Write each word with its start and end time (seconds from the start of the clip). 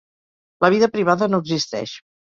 La 0.65 0.71
vida 0.75 0.89
privada 0.95 1.31
no 1.35 1.41
existeix. 1.45 1.95